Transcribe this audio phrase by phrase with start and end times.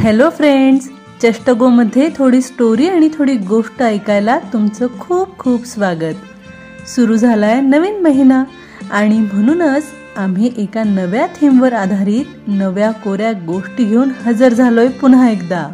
[0.00, 0.88] Hello friends
[1.22, 6.14] चष्टगोमध्ये थोडी story आणि थोडी गोष्ट ऐकायला तुमचं खूप खूप स्वागत.
[6.86, 8.42] सुरू झालाय नवीन महिना
[8.90, 9.84] आणि म्हणूनच
[10.16, 15.66] आम्ही एका नव्या थीमवर आधारित नव्या कोऱ्या गोष्टी घेऊन हजर झालोय पुन्हा एकदा.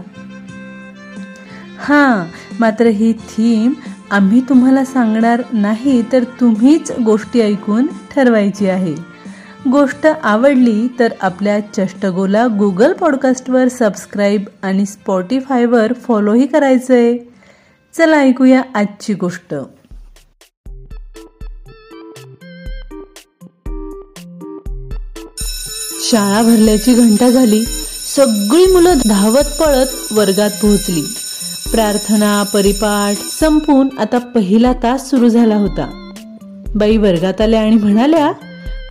[1.78, 2.24] हां
[2.60, 3.72] मात्र ही थीम
[4.10, 8.94] आम्ही तुम्हाला सांगणार नाही तर तुम्हीच गोष्टी ऐकून ठरवायची आहे.
[9.68, 17.16] गोष्ट आवडली तर आपल्या चष्टगोला गुगल पॉडकास्टवर सबस्क्राईब आणि स्पॉटीफायवर फॉलोही करायचंय.
[17.96, 19.54] चला ऐकूया आजची गोष्ट.
[26.02, 27.64] शाळा भरल्याची घंटा झाली.
[28.16, 31.02] सगळी मुलं धावत पळत वर्गात पोहोचली.
[31.72, 36.12] प्रार्थना परिपाठ संपून आता पहिला तास सुरू झाला होता.
[36.74, 38.32] बाई वर्गात आल्या आणि म्हणाल्या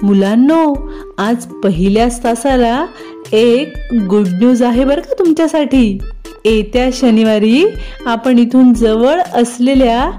[0.04, 2.86] मुलांनो आज पहिल्याच तासाला
[3.34, 5.98] एक गुड न्यूज आहे बरं का तुमच्यासाठी.
[6.46, 7.66] येत्या शनिवारी
[8.06, 10.12] आपण इथून जवळ असलेल्या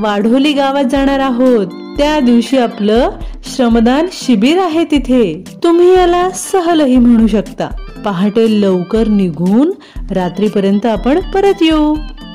[0.00, 1.66] वाढोली गावात जाणार आहोत.
[1.98, 3.10] त्या दिवशी आपलं
[3.44, 5.44] श्रमदान शिबिर आहे तिथे.
[5.64, 7.66] तुम्ही याला सहलही म्हणू शकता.
[8.04, 9.70] पहाटे लवकर निघून
[10.10, 11.94] रात्रीपर्यंत आपण परत येऊ.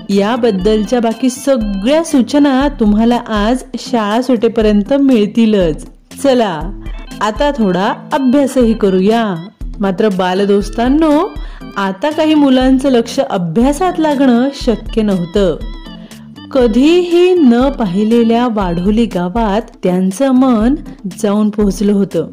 [0.10, 5.95] याबद्दलच्या बाकी सगळ्या सूचना तुम्हाला आज शाळा सुटेपर्यंत मिळतीलच.
[6.26, 6.82] चला
[7.22, 9.36] आता थोडा अभ्यासही करूया.
[9.80, 11.30] मात्र बालदोस्तांनो
[11.78, 15.58] आता काही मुलांचं लक्ष अभ्यासात लागणं शक्य नव्हतं.
[16.52, 20.76] कधीही न पाहिलेल्या वाढोली गावात त्यांचं मन
[21.22, 22.28] जाऊन पोहोचलं होतं.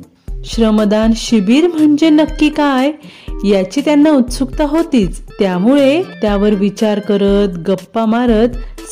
[0.45, 2.93] श्रमदान शिबिर म्हणजे नक्की काय
[3.45, 5.21] याची त्यांना उत्सुकता होतीच.
[5.43, 8.49] त्यामुळे त्यावर विचार करत गप्पा मारत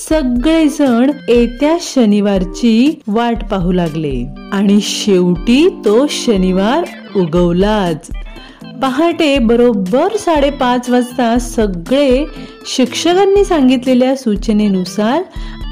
[0.09, 4.27] सगळेजण येत्या शनिवारची वाट पाहू लागले.
[4.53, 6.85] आणि शेवटी तो शनिवार
[7.19, 8.11] उगवलाच.
[8.83, 12.25] पहाटे बरोबर साडेपाच वाजता सगळे
[12.67, 15.23] शिक्षकांनी सांगितलेल्या सूचनेनुसार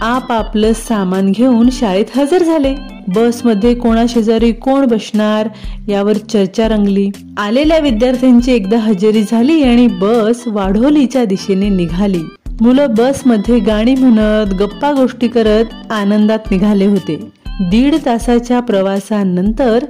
[0.02, 2.74] आपापलं सामान घेऊन शाळेत हजर झाले.
[3.08, 5.48] बसमध्ये कोणा शेजारी कोण बसणार
[5.88, 7.08] यावर चर्चा रंगली.
[7.38, 12.20] आलेल्या विद्यार्थ्यांची एकदा हजेरी झाली आणि बस वाढोलीच्या दिशेने निघाली.
[12.60, 17.28] मुलं बसमध्ये गाणी म्हणत गप्पा गोष्टी करत आनंदात निघाले होते.
[17.60, 19.84] दीड तासाच्या प्रवासानंतर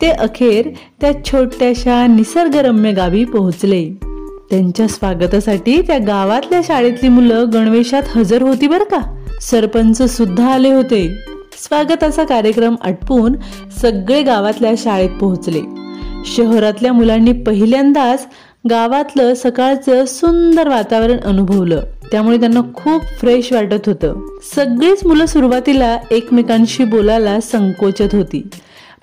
[0.00, 0.68] ते अखेर
[1.00, 3.90] त्या छोट्याशा निसर्गरम्य गावी पोहोचले.
[4.50, 9.23] त्यांच्या स्वागतासाठी त्या गावातल्या शाळेतली मुलं गणवेशात हजर होती बरं का?
[9.40, 11.24] सरपंच सुद्धा आले होते.
[11.52, 13.36] स्वागताचा कार्यक्रम आटपून
[13.80, 15.62] सगळे गावातल्या शाळेत पोहोचले.
[16.26, 18.26] शहरातल्या मुलांनी पहिल्यांदाच
[18.70, 21.82] गावातलं सकाळचं सुंदर वातावरण अनुभवलं.
[22.12, 24.26] त्यामुळे त्यांना खूप फ्रेश वाटत होतं.
[24.54, 28.48] सगळीच मुलं सुरुवातीला एकमेकांशी बोलायला संकोचत होती.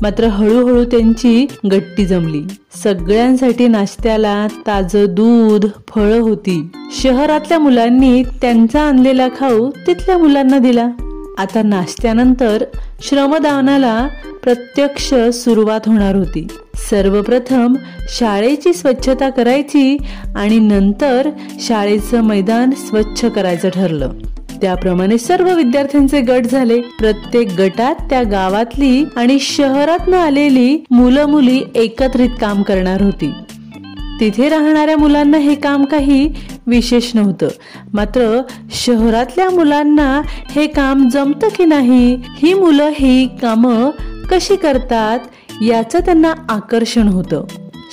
[0.02, 2.42] मात्र हळूहळू त्यांची गट्टी जमली.
[2.84, 6.68] सगळ्यांसाठी नाश्त्याला ताज दूध फळं होती.
[7.04, 10.88] शहरातल्या मुलांनी त्यांचा आणलेला खाऊ तिथल्या मुलांना दिला.
[11.38, 12.64] आता नाश्त्यानंतर
[13.02, 14.08] श्रमदानाला
[14.44, 16.48] प्रत्यक्ष सुरुवात होणार होती.
[16.76, 17.74] सर्वप्रथम
[18.10, 19.98] शाळेची स्वच्छता करायची
[20.36, 21.30] आणि नंतर
[21.60, 24.10] शाळेचं मैदान स्वच्छ करायचं ठरलं.
[24.62, 26.82] त्याप्रमाणे सर्व विद्यार्थ्यांचे गट झाले.
[26.82, 33.32] प्रत्येक गटात त्या गावातली आणि शहरातनं आलेली मुलं मुली एकत्रित काम करणार होती.
[34.20, 36.34] तिथे राहणाऱ्या मुलांना हे काम काही
[36.68, 37.48] विशेष नव्हतं.
[37.94, 38.42] मात्र
[38.72, 43.90] शहरातल्या मुलांना हे काम जमतं की नाही ही मुलं ही कामं
[44.32, 45.20] कशी करतात
[45.62, 47.44] याचं त्यांना आकर्षण होतं.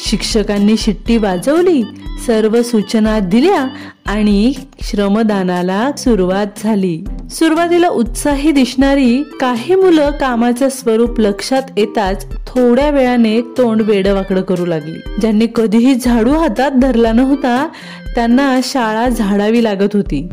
[0.07, 1.83] शिक्षकांनी शिट्टी वाजवली
[2.29, 3.67] सर्व सूचना दिल्या
[4.07, 4.53] आणि
[4.83, 7.05] श्रमदानाला सुरुवात झाली.
[7.31, 15.21] सुरुवातीला उत्साही दिसणारी काही मुलं कामाचं स्वरूप लक्षात येताच थोड्या वेळाने तोंड वेडवाकडं करू लागली.
[15.21, 17.69] ज्यांनी कधीही झाडू हातात धरला नव्हता
[18.15, 20.29] त्यांना शाळा झाडावी लागत होती.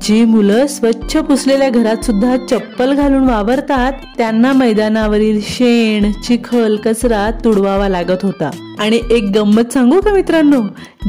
[0.00, 7.88] जी मुलं स्वच्छ पुसलेल्या घरात सुद्धा चप्पल घालून वावरतात त्यांना मैदानावरील शेण चिखल कचरा तुडवावा
[7.88, 8.50] लागत होता.
[8.78, 10.60] आणि एक गंमत सांगू का मित्रांनो?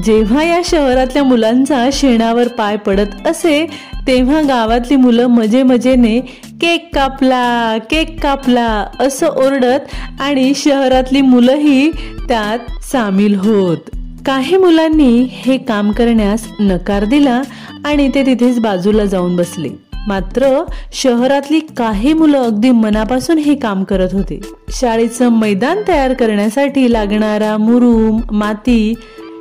[0.04, 3.68] जेव्हा या शहरातल्या मुलांचा शेणावर पाय पडत असे
[4.08, 6.20] तेव्हा गावातली मुलं मजे मजेने
[6.62, 9.80] केक कापला केक कापला असं ओरडत
[10.20, 11.92] आणि शहरातली मुलंही
[12.28, 13.78] त्यात सामील होत.
[14.26, 17.42] काही मुलांनी हे काम करण्यास नकार दिला
[17.86, 19.70] आणि ते तिथेच बाजूला जाऊन बसले.
[20.08, 20.64] मात्र
[20.94, 24.40] शहरातली काही मुलं अगदी मनापासून हे काम करत होते.
[24.70, 28.94] शाळेचं मैदान तयार करण्यासाठी लागणारा मुरुम माती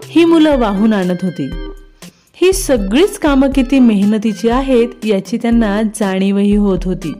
[0.08, 1.50] ही मुलं वाहून आणत होती.
[2.34, 7.12] ही सगळीच कामं किती मेहनतीची आहेत याची त्यांना जाणीवही होत होती.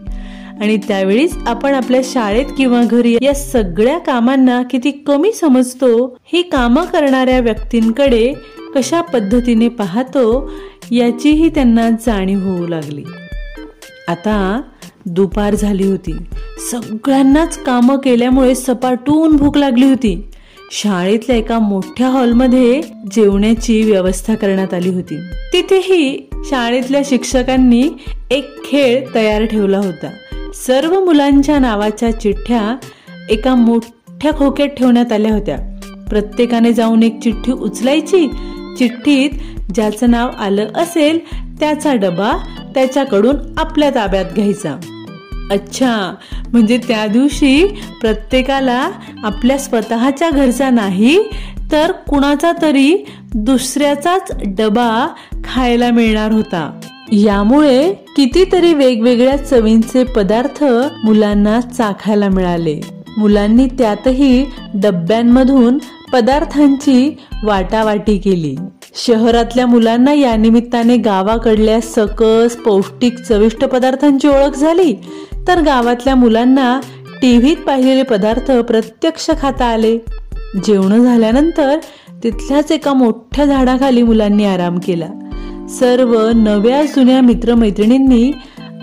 [0.61, 6.85] आणि त्यावेळीच आपण आपल्या शाळेत किंवा घरी या सगळ्या कामांना किती कमी समजतो ही कामं
[6.85, 8.33] करणाऱ्या व्यक्तींकडे
[8.75, 10.51] कशा पद्धतीने पाहतो
[10.91, 13.05] याचीही त्यांना जाणीव होऊ लागली.
[14.09, 14.62] आता
[15.06, 16.12] दुपार झाली होती.
[16.71, 20.31] सगळ्यांनाच कामं केल्यामुळे सपाटून भूक लागली होती.
[20.73, 22.83] शाळेतल्या एका मोठ्या हॉलमध्ये
[23.15, 25.17] जेवण्याची व्यवस्था करण्यात आली होती.
[25.53, 27.89] तिथेही शाळेतल्या शिक्षकांनी
[28.31, 30.09] एक खेळ तयार ठेवला होता.
[30.55, 32.77] सर्व मुलांच्या नावाच्या चिठ्ठ्या
[33.31, 35.56] एका मोठ्या खोक्यात ठेवण्यात आल्या होत्या.
[36.11, 38.29] प्रत्येकाने जाऊन एक चिठ्ठी उचलायची.
[38.79, 39.31] चिठ्ठीत
[39.75, 41.19] ज्याचं नाव आलं असेल
[41.61, 42.33] त्याचा डबा
[42.75, 44.77] त्याच्याकडून आपल्या ताब्यात घ्यायचा.
[45.51, 46.15] अच्छा
[46.53, 47.67] म्हणजे त्या दिवशी
[48.01, 48.91] प्रत्येकाला
[49.25, 51.19] आपल्या स्वतःच्या घरचा नाही
[51.73, 53.05] तर कुणाचा तरी
[53.35, 55.09] दुसऱ्याचाच डबा
[55.45, 56.81] खायला मिळणार होता.
[57.16, 60.64] यामुळे कितीतरी वेगवेगळ्या चवींचे पदार्थ
[61.05, 62.81] मुलांना चाखायला मिळाले.
[63.19, 65.78] मुलांनी त्यातही डब्यांमधून
[66.12, 68.56] पदार्थांची वाटावाटी केली.
[68.94, 74.94] शहरातल्या मुलांना या निमित्ताने गावाकडल्या सकस पौष्टिक चविष्ट पदार्थांची ओळख झाली.
[75.49, 76.81] तर गावातल्या मुलांना
[77.22, 79.99] टीव्हीत पाहिलेले पदार्थ प्रत्यक्ष खाता आले.
[80.64, 81.78] जेवण झाल्यानंतर
[82.22, 85.06] तिथल्याच एका मोठ्या झाडाखाली मुलांनी आराम केला.
[85.69, 88.32] सर्व नव्या जुन्या मित्रमैत्रिणींनी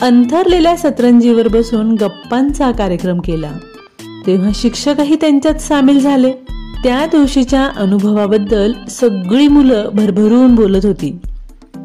[0.01, 3.51] अंथरलेल्या सतरंजीवर बसून गप्पांचा कार्यक्रम केला.
[4.27, 6.31] तेव्हा शिक्षकही त्यांच्यात सामील झाले.
[6.83, 11.17] त्या दिवशीच्या अनुभवाबद्दल सगळी मुलं भरभरून बोलत होती.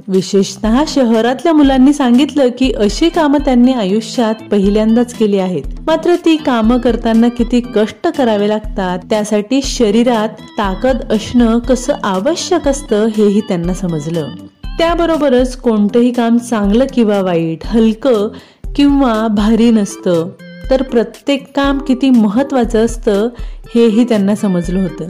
[0.08, 5.62] विशेषतः शहरातल्या मुलांनी सांगितलं की अशी कामं त्यांनी आयुष्यात पहिल्यांदाच केली आहेत.
[5.86, 13.06] मात्र ती कामं करताना किती कष्ट करावे लागतात त्यासाठी शरीरात ताकद असणं कसं आवश्यक असतं
[13.06, 14.28] हेही त्यांना समजलं.
[14.78, 18.28] त्याबरोबरच कोणतंही काम चांगलं किंवा वाईट हलकं
[18.76, 20.28] किंवा भारी नसतं
[20.70, 23.28] तर प्रत्येक काम किती महत्त्वाचं असतं
[23.74, 25.04] हेही त्यांना समजलं होतं.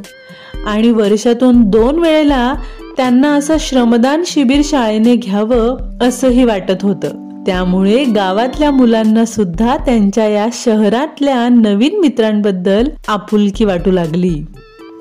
[0.67, 2.55] आणि वर्षातून दोन वेळेला
[2.97, 7.09] त्यांना असं श्रमदान शिबिर शाळेने घ्यावं असंही वाटत होतं.
[7.47, 14.47] त्यामुळे गावातल्या मुलांना सुद्धा त्यांच्या या शहरातल्या नवीन मित्रांबद्दल आपुलकी वाटू लागली.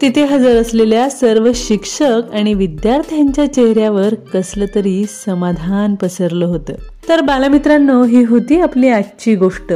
[0.02, 6.74] तिथे हजर असलेल्या सर्व शिक्षक आणि विद्यार्थ्यांच्या चेहऱ्यावर कसलं तरी समाधान पसरलं होतं.
[7.10, 9.74] तर बालमित्रांनो ही होती आपली आजची गोष्ट.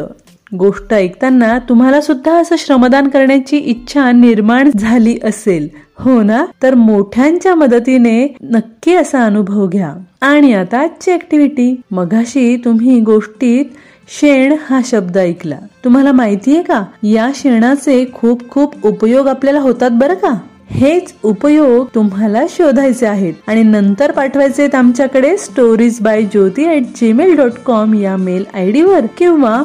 [0.55, 5.67] गोष्ट ऐकताना तुम्हाला सुद्धा असं श्रमदान करण्याची इच्छा निर्माण झाली असेल.
[5.97, 6.45] हो ना?
[6.63, 9.93] तर मोठ्यांच्या मदतीने नक्की असा अनुभव घ्या.
[10.21, 13.65] आणि आता आजची ऍक्टिव्हिटी मघाशी तुम्ही गोष्टीत
[14.11, 15.55] शेण हा शब्द ऐकला.
[15.83, 16.83] तुम्हाला माहिती आहे का?
[17.03, 20.33] या शेणाचे खूप खूप उपयोग आपल्याला होतात बरं का?
[20.71, 23.33] हेच उपयोग तुम्हाला शोधायचे आहेत.
[23.47, 28.71] आणि नंतर पाठवायचे आहेत आमच्याकडे stories by Jyoti at Gmail dot com या मेल आय
[28.71, 29.63] डी वर किंवा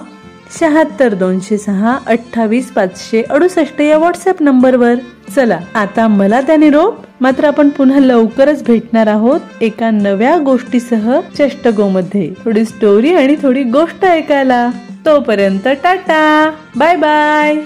[0.61, 4.94] शहात्तर दोनशे सहा अठ्ठावीस पाचशे अडुसष्ट या व्हॉट्सअप नंबरवर.
[5.37, 11.88] चला आता मला त्या निरोप मात्र आपण पुन्हा लवकरच भेटणार आहोत एका नव्या गोष्टीसह चष्टगो
[11.88, 14.70] मध्ये थोडी स्टोरी आणि थोडी गोष्ट ऐकायला.
[15.06, 16.50] तोपर्यंत टाटा.
[16.76, 17.56] Bye bye